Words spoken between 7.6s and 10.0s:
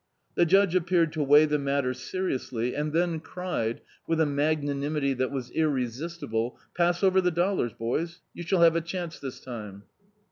boys; you shall have a chance this time."